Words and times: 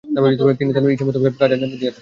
তিনি 0.59 0.71
তার 0.75 0.83
ইচ্ছা 0.93 1.05
মুতাবিক 1.07 1.33
কাজ 1.39 1.49
আঞ্জাম 1.51 1.69
দিয়ে 1.69 1.79
থাকেন। 1.79 1.89